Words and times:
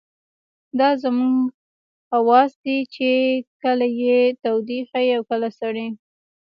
دا 0.79 0.89
زموږ 1.03 1.37
حواس 2.11 2.51
دي 2.63 2.77
چې 2.95 3.09
کله 3.63 3.87
يې 4.01 4.19
تودې 4.43 4.79
ښيي 4.89 5.11
او 5.17 5.23
کله 5.29 5.49
سړې. 5.59 5.87